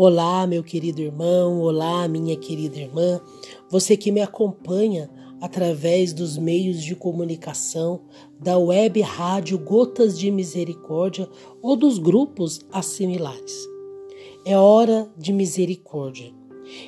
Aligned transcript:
Olá, 0.00 0.46
meu 0.46 0.62
querido 0.62 1.02
irmão, 1.02 1.58
olá, 1.58 2.06
minha 2.06 2.36
querida 2.36 2.78
irmã, 2.78 3.20
você 3.68 3.96
que 3.96 4.12
me 4.12 4.20
acompanha 4.20 5.10
através 5.40 6.12
dos 6.12 6.38
meios 6.38 6.84
de 6.84 6.94
comunicação 6.94 8.02
da 8.38 8.56
web 8.56 9.00
rádio 9.00 9.58
Gotas 9.58 10.16
de 10.16 10.30
Misericórdia 10.30 11.28
ou 11.60 11.74
dos 11.74 11.98
grupos 11.98 12.60
assimilares. 12.70 13.66
É 14.44 14.56
hora 14.56 15.10
de 15.18 15.32
misericórdia. 15.32 16.32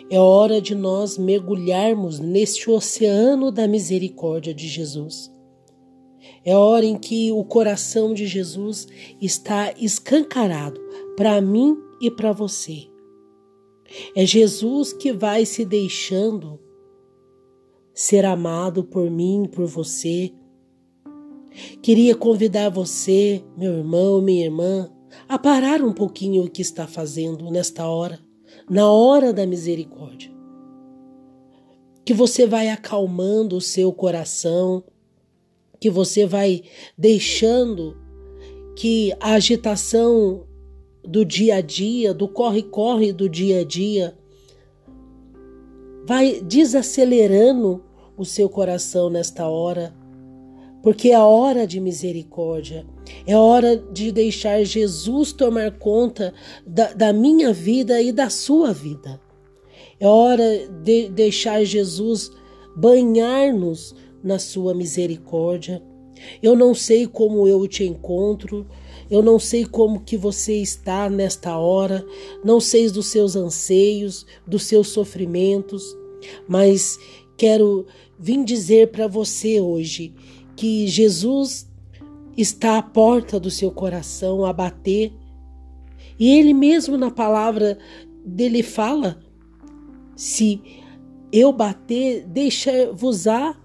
É 0.09 0.21
hora 0.21 0.61
de 0.61 0.77
nós 0.77 1.19
mergulharmos 1.19 2.21
neste 2.21 2.71
oceano 2.71 3.51
da 3.51 3.67
misericórdia 3.67 4.55
de 4.55 4.69
Jesus. 4.69 5.35
É 6.45 6.57
hora 6.57 6.87
em 6.87 6.97
que 6.97 7.33
o 7.33 7.43
coração 7.43 8.15
de 8.15 8.29
Jesus 8.29 8.87
está 9.21 9.75
escancarado 9.77 10.81
para 11.17 11.41
mim 11.41 11.77
e 12.01 12.09
para 12.09 12.31
você. 12.31 12.90
É 14.15 14.25
Jesus 14.25 14.93
que 14.93 15.13
vai 15.13 15.45
se 15.45 15.65
deixando 15.65 16.59
ser 17.93 18.25
amado 18.25 18.85
por 18.85 19.11
mim, 19.11 19.49
por 19.51 19.67
você. 19.67 20.33
Queria 21.83 22.15
convidar 22.15 22.71
você, 22.71 23.45
meu 23.57 23.75
irmão, 23.79 24.23
minha 24.23 24.45
irmã, 24.45 24.91
a 25.29 25.39
parar 25.39 25.83
um 25.83 25.93
pouquinho 25.93 26.45
o 26.45 26.51
que 26.51 26.63
está 26.63 26.87
fazendo 26.87 27.51
nesta 27.51 27.87
hora, 27.87 28.21
na 28.69 28.91
hora 28.91 29.33
da 29.33 29.47
misericórdia. 29.47 30.31
Que 32.05 32.15
você 32.15 32.47
vai 32.47 32.69
acalmando 32.69 33.57
o 33.57 33.61
seu 33.61 33.93
coração, 33.93 34.85
que 35.81 35.91
você 35.91 36.25
vai 36.25 36.63
deixando 36.97 37.97
que 38.77 39.13
a 39.21 39.33
agitação 39.33 40.47
do 41.05 41.25
dia 41.25 41.57
a 41.57 41.61
dia, 41.61 42.13
do 42.13 42.29
corre-corre 42.29 43.13
do 43.13 43.29
dia 43.29 43.61
a 43.61 43.65
dia, 43.65 44.17
vai 46.07 46.41
desacelerando 46.41 47.85
o 48.17 48.25
seu 48.25 48.49
coração 48.49 49.09
nesta 49.09 49.49
hora, 49.49 49.95
porque 50.83 51.11
é 51.11 51.15
a 51.15 51.25
hora 51.25 51.67
de 51.67 51.81
misericórdia, 51.81 52.87
é 53.27 53.37
hora 53.37 53.77
de 53.77 54.11
deixar 54.13 54.65
Jesus 54.65 55.33
tomar 55.33 55.79
conta 55.79 56.33
da, 56.67 56.93
da 56.93 57.13
minha 57.13 57.53
vida 57.53 58.01
e 58.01 58.13
da 58.13 58.31
sua 58.31 58.73
vida. 58.73 59.21
É 59.99 60.07
hora 60.07 60.69
de 60.83 61.09
deixar 61.11 61.63
Jesus 61.65 62.31
banhar-nos 62.75 63.95
na 64.23 64.39
sua 64.39 64.75
misericórdia. 64.75 65.83
Eu 66.43 66.57
não 66.57 66.75
sei 66.75 67.07
como 67.07 67.47
eu 67.47 67.67
te 67.69 67.85
encontro, 67.85 68.67
eu 69.11 69.23
não 69.23 69.39
sei 69.39 69.65
como 69.65 70.01
que 70.01 70.17
você 70.17 70.55
está 70.63 71.11
nesta 71.11 71.57
hora, 71.57 72.07
não 72.45 72.61
sei 72.61 72.89
dos 72.89 73.07
seus 73.07 73.35
anseios, 73.35 74.25
dos 74.47 74.63
seus 74.65 74.89
sofrimentos, 74.89 75.97
mas 76.49 76.99
quero 77.37 77.87
vir 78.19 78.45
dizer 78.45 78.93
para 78.93 79.09
você 79.09 79.61
hoje 79.61 80.15
que 80.55 80.87
Jesus 80.87 81.69
está 82.37 82.79
à 82.79 82.83
porta 82.83 83.41
do 83.41 83.51
seu 83.51 83.71
coração 83.71 84.45
a 84.45 84.53
bater. 84.53 85.13
E 86.19 86.39
ele 86.39 86.55
mesmo 86.55 86.97
na 86.97 87.11
palavra 87.11 87.79
dele 88.25 88.63
fala: 88.63 89.19
se 90.15 90.63
eu 91.33 91.53
bater, 91.53 92.27
deixa-vos-á 92.27 93.60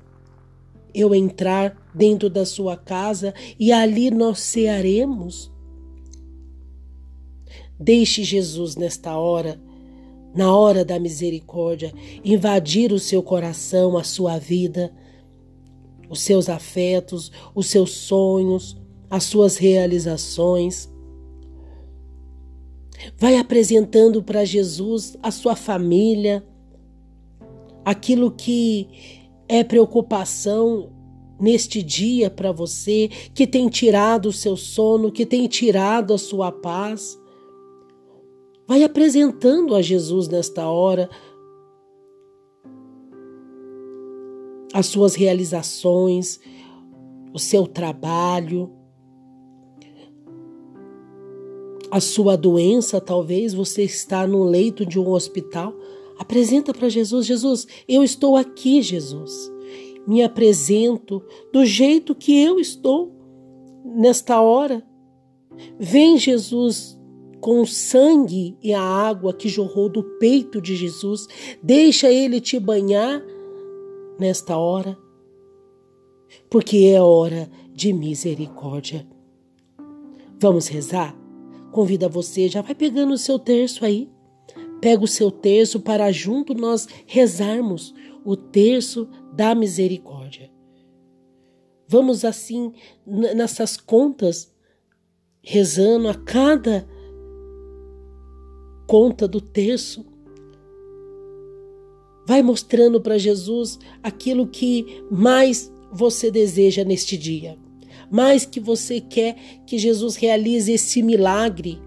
eu 0.95 1.13
entrar 1.13 1.75
dentro 1.93 2.29
da 2.29 2.45
sua 2.45 2.77
casa 2.77 3.33
e 3.59 3.71
ali 3.71 4.09
nós 4.09 4.39
cearemos. 4.39 5.51
Deixe 7.79 8.23
Jesus 8.23 8.75
nesta 8.75 9.17
hora, 9.17 9.59
na 10.33 10.55
hora 10.55 10.85
da 10.85 10.97
misericórdia, 10.97 11.93
invadir 12.23 12.91
o 12.93 12.99
seu 12.99 13.21
coração, 13.21 13.97
a 13.97 14.03
sua 14.03 14.37
vida, 14.37 14.93
os 16.09 16.21
seus 16.21 16.47
afetos, 16.47 17.31
os 17.53 17.67
seus 17.67 17.91
sonhos, 17.91 18.77
as 19.09 19.25
suas 19.25 19.57
realizações. 19.57 20.89
Vai 23.17 23.37
apresentando 23.37 24.23
para 24.23 24.45
Jesus 24.45 25.17
a 25.21 25.31
sua 25.31 25.55
família, 25.55 26.43
aquilo 27.83 28.31
que 28.31 29.24
é 29.47 29.63
preocupação 29.63 30.91
neste 31.39 31.83
dia 31.83 32.29
para 32.29 32.51
você, 32.51 33.09
que 33.33 33.45
tem 33.45 33.67
tirado 33.67 34.29
o 34.29 34.33
seu 34.33 34.55
sono, 34.55 35.11
que 35.11 35.25
tem 35.25 35.47
tirado 35.47 36.13
a 36.13 36.17
sua 36.17 36.51
paz. 36.51 37.19
Vai 38.67 38.83
apresentando 38.83 39.75
a 39.75 39.81
Jesus 39.81 40.27
nesta 40.27 40.67
hora 40.67 41.09
as 44.73 44.87
suas 44.87 45.15
realizações, 45.15 46.37
o 47.33 47.39
seu 47.39 47.65
trabalho, 47.65 48.69
a 51.89 52.01
sua 52.01 52.35
doença, 52.35 52.99
talvez 52.99 53.53
você 53.53 53.83
está 53.83 54.27
no 54.27 54.43
leito 54.43 54.85
de 54.85 54.99
um 54.99 55.11
hospital, 55.11 55.73
apresenta 56.17 56.73
para 56.73 56.89
Jesus, 56.89 57.25
Jesus, 57.25 57.67
eu 57.87 58.03
estou 58.03 58.35
aqui, 58.35 58.81
Jesus 58.81 59.53
me 60.07 60.21
apresento 60.21 61.23
do 61.51 61.65
jeito 61.65 62.13
que 62.13 62.43
eu 62.43 62.59
estou 62.59 63.11
nesta 63.83 64.39
hora. 64.39 64.85
Vem 65.79 66.17
Jesus 66.17 66.99
com 67.39 67.61
o 67.61 67.67
sangue 67.67 68.57
e 68.61 68.73
a 68.73 68.81
água 68.81 69.33
que 69.33 69.47
jorrou 69.47 69.87
do 69.89 70.03
peito 70.03 70.59
de 70.61 70.75
Jesus, 70.75 71.27
deixa 71.61 72.11
ele 72.11 72.41
te 72.41 72.59
banhar 72.59 73.23
nesta 74.19 74.57
hora, 74.57 74.97
porque 76.49 76.91
é 76.93 77.01
hora 77.01 77.49
de 77.71 77.93
misericórdia. 77.93 79.07
Vamos 80.39 80.67
rezar? 80.67 81.15
Convida 81.71 82.09
você, 82.09 82.47
já 82.47 82.61
vai 82.61 82.73
pegando 82.73 83.13
o 83.13 83.17
seu 83.17 83.37
terço 83.37 83.85
aí. 83.85 84.09
Pega 84.81 85.03
o 85.03 85.07
seu 85.07 85.31
terço 85.31 85.79
para 85.79 86.11
junto 86.11 86.53
nós 86.53 86.87
rezarmos 87.05 87.93
o 88.23 88.35
terço 88.35 89.07
da 89.33 89.53
misericórdia. 89.53 90.49
Vamos 91.87 92.25
assim 92.25 92.73
nessas 93.05 93.77
contas, 93.77 94.51
rezando 95.41 96.07
a 96.07 96.15
cada 96.15 96.87
conta 98.87 99.27
do 99.27 99.39
terço. 99.39 100.05
Vai 102.27 102.41
mostrando 102.41 102.99
para 102.99 103.19
Jesus 103.19 103.77
aquilo 104.01 104.47
que 104.47 105.03
mais 105.11 105.71
você 105.91 106.31
deseja 106.31 106.83
neste 106.83 107.15
dia, 107.15 107.57
mais 108.11 108.45
que 108.45 108.59
você 108.59 108.99
quer 108.99 109.35
que 109.67 109.77
Jesus 109.77 110.15
realize 110.15 110.71
esse 110.71 111.03
milagre, 111.03 111.79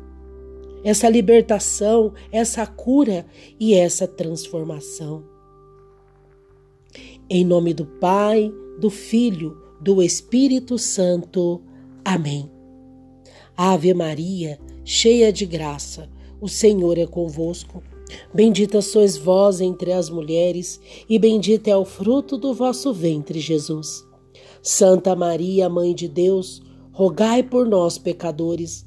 essa 0.88 1.06
libertação, 1.06 2.14
essa 2.32 2.66
cura 2.66 3.26
e 3.60 3.74
essa 3.74 4.08
transformação. 4.08 5.22
Em 7.28 7.44
nome 7.44 7.74
do 7.74 7.84
Pai, 7.84 8.50
do 8.80 8.88
Filho, 8.88 9.54
do 9.82 10.02
Espírito 10.02 10.78
Santo. 10.78 11.60
Amém. 12.02 12.50
Ave 13.54 13.92
Maria, 13.92 14.58
cheia 14.82 15.30
de 15.30 15.44
graça, 15.44 16.08
o 16.40 16.48
Senhor 16.48 16.96
é 16.96 17.06
convosco. 17.06 17.82
Bendita 18.32 18.80
sois 18.80 19.14
vós 19.14 19.60
entre 19.60 19.92
as 19.92 20.08
mulheres, 20.08 20.80
e 21.06 21.18
bendito 21.18 21.68
é 21.68 21.76
o 21.76 21.84
fruto 21.84 22.38
do 22.38 22.54
vosso 22.54 22.94
ventre, 22.94 23.40
Jesus. 23.40 24.06
Santa 24.62 25.14
Maria, 25.14 25.68
Mãe 25.68 25.94
de 25.94 26.08
Deus, 26.08 26.62
rogai 26.92 27.42
por 27.42 27.68
nós, 27.68 27.98
pecadores, 27.98 28.86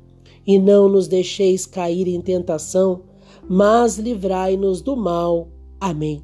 E 0.45 0.57
não 0.57 0.89
nos 0.89 1.07
deixeis 1.07 1.65
cair 1.65 2.07
em 2.07 2.21
tentação, 2.21 3.03
mas 3.47 3.97
livrai-nos 3.97 4.81
do 4.81 4.95
mal. 4.95 5.49
Amém. 5.79 6.23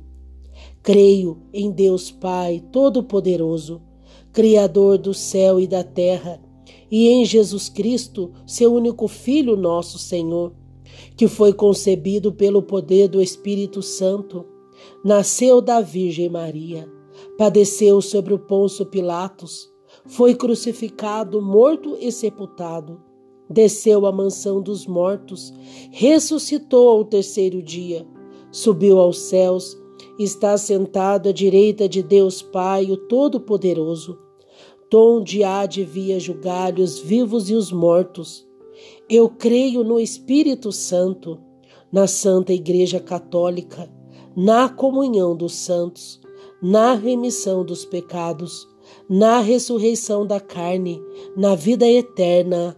Creio 0.81 1.41
em 1.53 1.71
Deus 1.71 2.11
Pai 2.11 2.63
Todo-Poderoso, 2.71 3.81
Criador 4.31 4.97
do 4.97 5.13
céu 5.13 5.59
e 5.59 5.67
da 5.67 5.83
terra, 5.83 6.41
e 6.89 7.09
em 7.09 7.25
Jesus 7.25 7.69
Cristo, 7.69 8.31
seu 8.45 8.73
único 8.73 9.07
Filho, 9.07 9.57
nosso 9.57 9.99
Senhor, 9.99 10.53
que 11.15 11.27
foi 11.27 11.53
concebido 11.53 12.31
pelo 12.31 12.61
poder 12.61 13.07
do 13.07 13.21
Espírito 13.21 13.81
Santo, 13.81 14.45
nasceu 15.03 15.61
da 15.61 15.81
Virgem 15.81 16.29
Maria, 16.29 16.87
padeceu 17.37 18.01
sobre 18.01 18.33
o 18.33 18.39
Ponço 18.39 18.85
Pilatos, 18.85 19.69
foi 20.05 20.35
crucificado, 20.35 21.41
morto 21.41 21.97
e 21.99 22.11
sepultado, 22.11 23.01
desceu 23.49 24.05
à 24.05 24.11
mansão 24.11 24.61
dos 24.61 24.85
mortos, 24.85 25.53
ressuscitou 25.91 26.89
ao 26.89 27.05
terceiro 27.05 27.61
dia, 27.61 28.05
subiu 28.51 28.99
aos 28.99 29.19
céus, 29.19 29.77
está 30.19 30.57
sentado 30.57 31.29
à 31.29 31.31
direita 31.31 31.87
de 31.87 32.01
Deus 32.01 32.41
Pai, 32.41 32.91
o 32.91 32.97
Todo-Poderoso, 32.97 34.17
donde 34.89 35.43
há 35.43 35.65
de 35.65 35.83
vir 35.83 36.19
julgar 36.19 36.79
os 36.79 36.99
vivos 36.99 37.49
e 37.49 37.53
os 37.53 37.71
mortos. 37.71 38.47
Eu 39.09 39.29
creio 39.29 39.83
no 39.83 39.99
Espírito 39.99 40.71
Santo, 40.71 41.39
na 41.91 42.07
Santa 42.07 42.53
Igreja 42.53 42.99
Católica, 42.99 43.89
na 44.35 44.69
comunhão 44.69 45.35
dos 45.35 45.55
santos, 45.55 46.19
na 46.61 46.93
remissão 46.93 47.63
dos 47.63 47.85
pecados, 47.85 48.67
na 49.09 49.39
ressurreição 49.39 50.25
da 50.25 50.39
carne, 50.39 51.01
na 51.35 51.55
vida 51.55 51.87
eterna. 51.87 52.77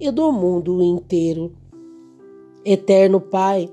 e 0.00 0.10
do 0.10 0.32
mundo 0.32 0.82
inteiro. 0.82 1.52
Eterno 2.64 3.20
Pai, 3.20 3.70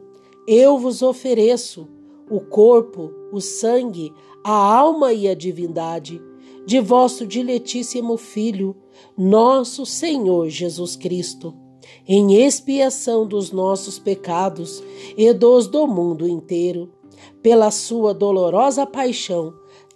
eu 0.48 0.78
vos 0.78 1.02
ofereço 1.02 1.88
o 2.30 2.42
corpo, 2.42 3.12
o 3.32 3.40
sangue, 3.40 4.14
a 4.44 4.52
alma 4.52 5.14
e 5.14 5.28
a 5.28 5.34
divindade 5.34 6.22
de 6.66 6.82
vosso 6.82 7.26
diletíssimo 7.26 8.18
Filho, 8.18 8.76
nosso 9.18 9.86
Senhor 9.86 10.50
Jesus 10.50 10.98
Cristo, 10.98 11.56
em 12.06 12.46
expiação 12.46 13.26
dos 13.26 13.52
nossos 13.54 13.98
pecados 13.98 14.84
e 15.16 15.32
dos 15.32 15.68
do 15.68 15.88
mundo 15.88 16.28
inteiro 16.28 16.92
pela 17.42 17.72
sua 17.72 18.14
dolorosa 18.14 18.86
paixão, 18.86 19.54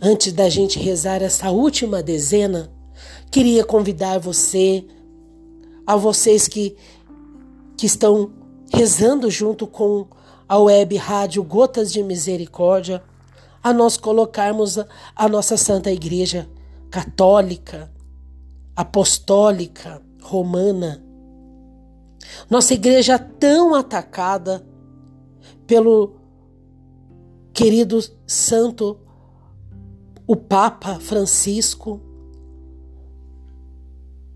Antes 0.00 0.32
da 0.32 0.48
gente 0.48 0.78
rezar 0.78 1.22
essa 1.22 1.50
última 1.50 2.02
dezena, 2.02 2.70
queria 3.30 3.64
convidar 3.64 4.18
você, 4.18 4.84
a 5.86 5.96
vocês 5.96 6.48
que, 6.48 6.76
que 7.76 7.86
estão 7.86 8.32
rezando 8.72 9.30
junto 9.30 9.66
com 9.66 10.06
a 10.48 10.58
web 10.58 10.96
rádio 10.96 11.42
Gotas 11.42 11.92
de 11.92 12.02
Misericórdia, 12.02 13.02
a 13.62 13.72
nós 13.72 13.96
colocarmos 13.96 14.78
a, 14.78 14.86
a 15.16 15.28
nossa 15.28 15.56
Santa 15.56 15.90
Igreja 15.90 16.48
Católica, 16.90 17.90
Apostólica, 18.76 20.02
Romana, 20.22 21.02
nossa 22.48 22.74
igreja 22.74 23.18
tão 23.18 23.74
atacada 23.74 24.66
pelo 25.66 26.14
querido 27.52 28.00
Santo 28.26 28.98
o 30.26 30.34
Papa 30.34 30.98
Francisco, 31.00 32.00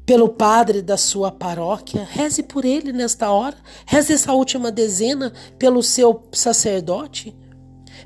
pelo 0.05 0.29
padre 0.29 0.83
da 0.83 0.97
sua 0.97 1.31
paróquia, 1.31 2.07
reze 2.11 2.43
por 2.43 2.65
ele 2.65 2.93
nesta 2.93 3.31
hora, 3.31 3.57
reze 3.87 4.13
essa 4.13 4.33
última 4.33 4.71
dezena 4.71 5.33
pelo 5.59 5.83
seu 5.83 6.23
sacerdote, 6.33 7.37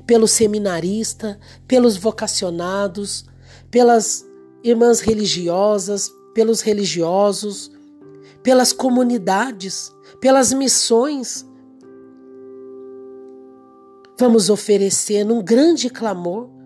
pelo 0.05 0.27
seminarista, 0.27 1.39
pelos 1.67 1.97
vocacionados, 1.97 3.25
pelas 3.69 4.25
irmãs 4.63 5.01
religiosas, 5.01 6.09
pelos 6.33 6.61
religiosos, 6.61 7.71
pelas 8.41 8.73
comunidades, 8.73 9.91
pelas 10.19 10.53
missões. 10.53 11.45
Vamos 14.17 14.49
oferecer 14.49 15.25
num 15.25 15.41
grande 15.41 15.89
clamor 15.89 16.62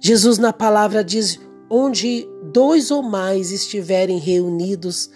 Jesus, 0.00 0.38
na 0.38 0.52
palavra, 0.52 1.02
diz: 1.02 1.38
onde 1.68 2.28
dois 2.52 2.90
ou 2.90 3.02
mais 3.02 3.50
estiverem 3.50 4.18
reunidos, 4.18 5.10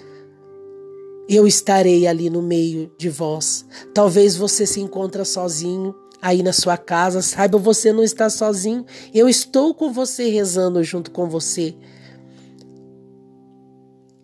eu 1.29 1.47
estarei 1.47 2.07
ali 2.07 2.31
no 2.31 2.43
meio 2.43 2.91
de 2.97 3.09
vós. 3.09 3.65
Talvez 3.95 4.37
você 4.37 4.67
se 4.67 4.81
encontre 4.81 5.25
sozinho 5.25 5.95
aí 6.21 6.43
na 6.43 6.53
sua 6.53 6.77
casa, 6.77 7.23
saiba 7.23 7.59
você 7.59 7.93
não 7.93 8.03
está 8.03 8.31
sozinho. 8.31 8.85
Eu 9.15 9.29
estou 9.29 9.75
com 9.75 9.93
você 9.93 10.29
rezando 10.29 10.83
junto 10.83 11.11
com 11.11 11.29
você. 11.29 11.77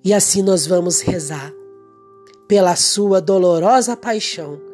E 0.02 0.12
assim 0.12 0.42
nós 0.42 0.66
vamos 0.66 1.00
rezar 1.00 1.52
pela 2.48 2.76
sua 2.76 3.20
dolorosa 3.20 3.96
paixão 3.96 4.73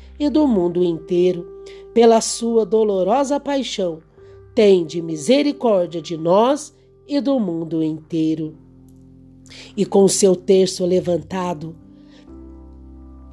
e 0.21 0.29
do 0.29 0.47
mundo 0.47 0.83
inteiro, 0.83 1.47
pela 1.95 2.21
sua 2.21 2.63
dolorosa 2.63 3.39
paixão, 3.39 4.03
tende 4.53 5.01
misericórdia 5.01 5.99
de 5.99 6.15
nós 6.15 6.75
e 7.07 7.19
do 7.19 7.39
mundo 7.39 7.81
inteiro. 7.81 8.55
E 9.75 9.83
com 9.83 10.07
seu 10.07 10.35
terço 10.35 10.85
levantado, 10.85 11.75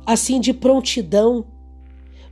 assim 0.06 0.40
de 0.40 0.54
prontidão, 0.54 1.44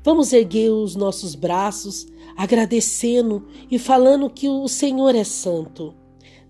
vamos 0.03 0.33
erguer 0.33 0.71
os 0.71 0.97
nossos 0.97 1.35
braços, 1.35 2.07
agradecendo 2.35 3.47
e 3.71 3.79
falando 3.79 4.31
que 4.31 4.49
o 4.49 4.67
Senhor 4.69 5.15
é 5.15 5.25
santo, 5.25 5.93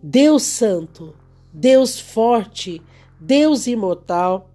Deus 0.01 0.45
santo, 0.45 1.13
Deus 1.53 1.99
forte, 1.99 2.81
Deus 3.19 3.67
imortal, 3.67 4.49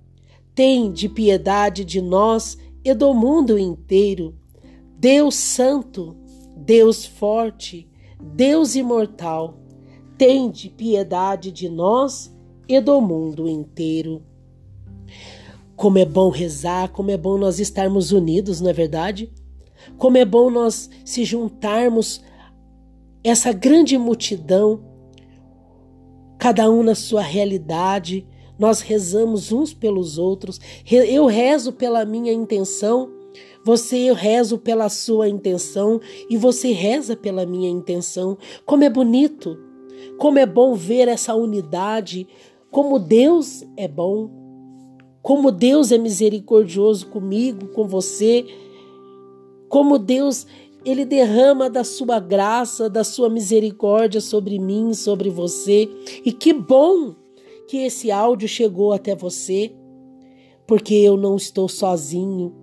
tem 0.55 0.89
de 0.89 1.09
piedade 1.09 1.83
de 1.83 2.01
nós 2.01 2.57
e 2.83 2.93
do 2.93 3.13
mundo 3.13 3.57
inteiro. 3.57 4.35
Deus 4.97 5.35
Santo, 5.35 6.15
Deus 6.57 7.05
Forte, 7.05 7.89
Deus 8.21 8.75
Imortal, 8.75 9.59
tende 10.17 10.69
piedade 10.69 11.51
de 11.51 11.67
nós 11.67 12.35
e 12.67 12.79
do 12.79 13.01
mundo 13.01 13.47
inteiro. 13.47 14.21
Como 15.75 15.97
é 15.97 16.05
bom 16.05 16.29
rezar, 16.29 16.89
como 16.89 17.09
é 17.09 17.17
bom 17.17 17.37
nós 17.37 17.59
estarmos 17.59 18.11
unidos, 18.11 18.61
não 18.61 18.69
é 18.69 18.73
verdade? 18.73 19.33
Como 19.97 20.17
é 20.17 20.23
bom 20.23 20.49
nós 20.49 20.89
se 21.03 21.23
juntarmos 21.23 22.23
essa 23.23 23.51
grande 23.51 23.97
multidão, 23.97 24.83
cada 26.37 26.69
um 26.69 26.83
na 26.83 26.95
sua 26.95 27.21
realidade, 27.21 28.27
nós 28.61 28.79
rezamos 28.81 29.51
uns 29.51 29.73
pelos 29.73 30.19
outros. 30.19 30.61
Eu 30.87 31.25
rezo 31.25 31.73
pela 31.73 32.05
minha 32.05 32.31
intenção, 32.31 33.09
você 33.65 33.97
eu 33.97 34.13
rezo 34.13 34.59
pela 34.59 34.87
sua 34.87 35.27
intenção 35.27 35.99
e 36.29 36.37
você 36.37 36.71
reza 36.71 37.15
pela 37.15 37.43
minha 37.43 37.67
intenção. 37.67 38.37
Como 38.63 38.83
é 38.83 38.89
bonito, 38.89 39.57
como 40.19 40.37
é 40.37 40.45
bom 40.45 40.75
ver 40.75 41.07
essa 41.07 41.33
unidade, 41.33 42.27
como 42.69 42.99
Deus 42.99 43.63
é 43.75 43.87
bom, 43.87 44.29
como 45.23 45.51
Deus 45.51 45.91
é 45.91 45.97
misericordioso 45.97 47.07
comigo, 47.07 47.69
com 47.69 47.87
você, 47.87 48.45
como 49.69 49.97
Deus 49.97 50.45
ele 50.85 51.03
derrama 51.03 51.67
da 51.67 51.83
sua 51.83 52.19
graça, 52.19 52.87
da 52.87 53.03
sua 53.03 53.27
misericórdia 53.27 54.21
sobre 54.21 54.59
mim, 54.59 54.93
sobre 54.93 55.31
você. 55.31 55.89
E 56.23 56.31
que 56.31 56.53
bom 56.53 57.15
que 57.71 57.77
esse 57.77 58.11
áudio 58.11 58.49
chegou 58.49 58.91
até 58.91 59.15
você, 59.15 59.73
porque 60.67 60.93
eu 60.93 61.15
não 61.15 61.37
estou 61.37 61.69
sozinho. 61.69 62.53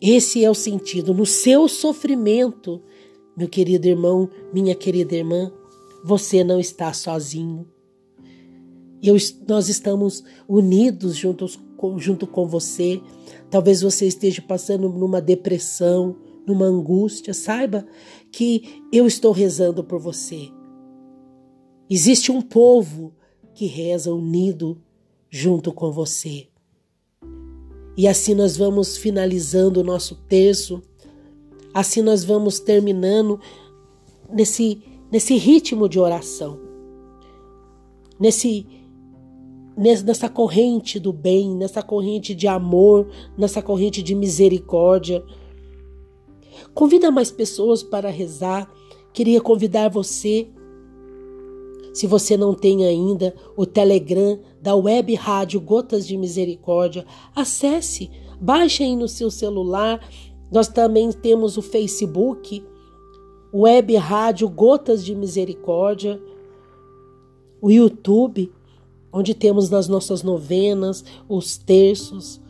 Esse 0.00 0.44
é 0.44 0.48
o 0.48 0.54
sentido. 0.54 1.12
No 1.12 1.26
seu 1.26 1.66
sofrimento, 1.66 2.80
meu 3.36 3.48
querido 3.48 3.88
irmão, 3.88 4.30
minha 4.54 4.72
querida 4.72 5.16
irmã, 5.16 5.52
você 6.04 6.44
não 6.44 6.60
está 6.60 6.92
sozinho. 6.92 7.66
Eu, 9.02 9.16
nós 9.48 9.68
estamos 9.68 10.22
unidos 10.48 11.16
juntos, 11.16 11.58
junto 11.96 12.24
com 12.24 12.46
você. 12.46 13.00
Talvez 13.50 13.82
você 13.82 14.06
esteja 14.06 14.42
passando 14.42 14.88
numa 14.88 15.20
depressão, 15.20 16.14
numa 16.46 16.66
angústia. 16.66 17.34
Saiba 17.34 17.84
que 18.30 18.80
eu 18.92 19.08
estou 19.08 19.32
rezando 19.32 19.82
por 19.82 19.98
você. 19.98 20.59
Existe 21.92 22.30
um 22.30 22.40
povo 22.40 23.12
que 23.52 23.66
reza 23.66 24.14
unido 24.14 24.80
junto 25.28 25.72
com 25.72 25.90
você. 25.90 26.46
E 27.96 28.06
assim 28.06 28.32
nós 28.32 28.56
vamos 28.56 28.96
finalizando 28.96 29.80
o 29.80 29.84
nosso 29.84 30.14
texto, 30.28 30.80
assim 31.74 32.00
nós 32.00 32.22
vamos 32.22 32.60
terminando 32.60 33.40
nesse, 34.32 34.80
nesse 35.10 35.34
ritmo 35.34 35.88
de 35.88 35.98
oração, 35.98 36.60
nesse 38.18 38.64
nessa 39.76 40.28
corrente 40.28 41.00
do 41.00 41.10
bem, 41.10 41.56
nessa 41.56 41.82
corrente 41.82 42.34
de 42.34 42.46
amor, 42.46 43.08
nessa 43.36 43.62
corrente 43.62 44.02
de 44.02 44.14
misericórdia. 44.14 45.24
Convida 46.74 47.10
mais 47.10 47.30
pessoas 47.30 47.82
para 47.82 48.10
rezar. 48.10 48.70
Queria 49.12 49.40
convidar 49.40 49.88
você, 49.88 50.48
se 51.92 52.06
você 52.06 52.36
não 52.36 52.54
tem 52.54 52.84
ainda 52.84 53.34
o 53.56 53.66
Telegram 53.66 54.38
da 54.60 54.74
Web 54.76 55.14
Rádio 55.14 55.60
Gotas 55.60 56.06
de 56.06 56.16
Misericórdia, 56.16 57.04
acesse, 57.34 58.10
baixe 58.40 58.84
aí 58.84 58.94
no 58.94 59.08
seu 59.08 59.30
celular. 59.30 60.00
Nós 60.52 60.68
também 60.68 61.10
temos 61.12 61.56
o 61.56 61.62
Facebook, 61.62 62.64
Web 63.52 63.96
Rádio 63.96 64.48
Gotas 64.48 65.04
de 65.04 65.14
Misericórdia, 65.14 66.20
o 67.60 67.70
YouTube 67.70 68.52
onde 69.12 69.34
temos 69.34 69.68
nas 69.68 69.88
nossas 69.88 70.22
novenas 70.22 71.04
os 71.28 71.56
terços. 71.56 72.40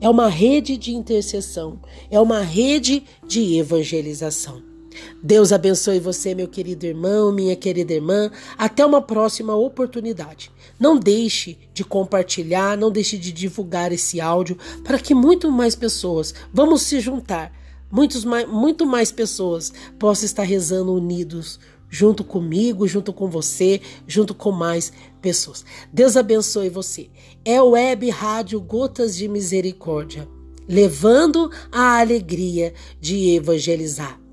É 0.00 0.08
uma 0.08 0.28
rede 0.28 0.76
de 0.76 0.94
intercessão, 0.94 1.80
é 2.10 2.20
uma 2.20 2.40
rede 2.40 3.02
de 3.26 3.56
evangelização. 3.58 4.75
Deus 5.22 5.52
abençoe 5.52 5.98
você, 5.98 6.34
meu 6.34 6.48
querido 6.48 6.86
irmão, 6.86 7.32
minha 7.32 7.56
querida 7.56 7.92
irmã. 7.92 8.30
Até 8.56 8.84
uma 8.84 9.02
próxima 9.02 9.54
oportunidade. 9.54 10.50
Não 10.78 10.98
deixe 10.98 11.58
de 11.72 11.84
compartilhar, 11.84 12.76
não 12.76 12.90
deixe 12.90 13.16
de 13.16 13.32
divulgar 13.32 13.92
esse 13.92 14.20
áudio 14.20 14.56
para 14.84 14.98
que 14.98 15.14
muito 15.14 15.50
mais 15.50 15.74
pessoas 15.74 16.34
vamos 16.52 16.82
se 16.82 17.00
juntar, 17.00 17.52
muitos 17.90 18.24
mais, 18.24 18.48
muito 18.48 18.84
mais 18.84 19.10
pessoas 19.10 19.72
possam 19.98 20.26
estar 20.26 20.42
rezando 20.42 20.92
unidos 20.92 21.58
junto 21.88 22.24
comigo, 22.24 22.86
junto 22.86 23.12
com 23.12 23.28
você, 23.28 23.80
junto 24.06 24.34
com 24.34 24.50
mais 24.50 24.92
pessoas. 25.20 25.64
Deus 25.92 26.16
abençoe 26.16 26.68
você. 26.68 27.08
É 27.44 27.60
o 27.62 27.70
Web 27.70 28.10
Rádio 28.10 28.60
Gotas 28.60 29.16
de 29.16 29.28
Misericórdia, 29.28 30.28
levando 30.68 31.50
a 31.70 32.00
alegria 32.00 32.74
de 33.00 33.34
evangelizar. 33.34 34.25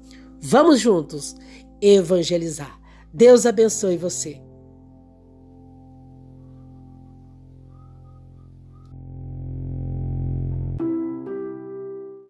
Vamos 0.45 0.82
juntos 0.82 1.38
evangelizar. 1.82 2.77
Deus 3.13 3.45
abençoe 3.45 3.95
você. 3.95 4.41